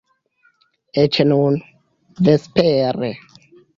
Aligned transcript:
Eĉ 1.01 1.19
nun, 1.33 1.59
vespere. 2.29 3.13